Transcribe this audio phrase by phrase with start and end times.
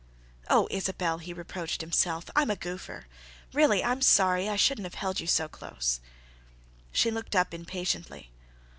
[0.49, 3.05] "Oh, Isabelle," he reproached himself, "I'm a goopher.
[3.53, 5.99] Really, I'm sorry—I shouldn't have held you so close."
[6.91, 8.31] She looked up impatiently.